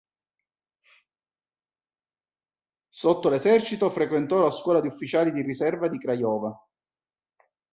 Sotto 2.89 3.29
l'esercito 3.29 3.91
frequentò 3.91 4.39
la 4.41 4.49
scuola 4.49 4.81
di 4.81 4.87
ufficiali 4.87 5.31
di 5.31 5.43
riserva 5.43 5.87
di 5.89 5.99
Craiova. 5.99 6.67